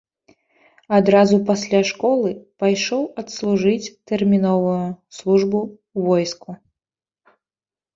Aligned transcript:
Адразу 0.99 1.35
пасля 1.49 1.81
школы 1.91 2.33
пайшоў 2.65 3.03
адслужыць 3.25 3.91
тэрміновую 4.13 4.83
службу 5.21 5.59
ў 5.97 5.99
войску. 6.13 6.49